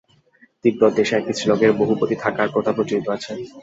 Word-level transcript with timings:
তিব্বত-দেশে 0.63 1.13
এক 1.17 1.25
স্ত্রীলোকের 1.29 1.71
বহু 1.79 1.93
পতি 1.99 2.15
থাকার 2.23 2.47
প্রথা 2.53 2.71
প্রচলিত 2.73 3.05
আছে। 3.15 3.31